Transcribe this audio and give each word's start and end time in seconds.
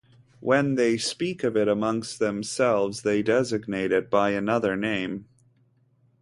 When 0.39 0.73
they 0.73 0.97
speak 0.97 1.43
of 1.43 1.55
it 1.55 1.67
amongst 1.67 2.17
themselves 2.17 3.03
they 3.03 3.21
designate 3.21 3.91
it 3.91 4.09
by 4.09 4.31
another 4.31 4.75
name. 4.75 5.27